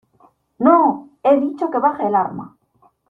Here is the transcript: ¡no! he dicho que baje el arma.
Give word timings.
¡no! 0.65 1.09
he 1.21 1.39
dicho 1.39 1.69
que 1.69 1.77
baje 1.77 2.07
el 2.07 2.15
arma. 2.15 2.57